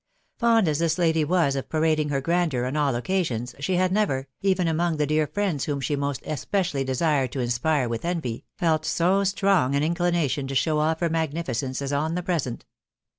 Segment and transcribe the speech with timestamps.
[0.39, 4.27] Fond as this lady was of parading her grandeur on all occasions, she had never,
[4.41, 8.83] even among the dear friends whom she most especially desired to inspire with envy, felt
[8.83, 12.65] so strong an inclination to show off her magnificence as on the present.